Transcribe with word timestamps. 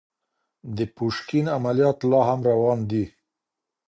د 0.77 0.79
پوشکين 0.95 1.45
عمليات 1.57 1.97
لا 2.11 2.21
هم 2.29 2.39
روان 2.51 2.79
دي. 2.89 3.05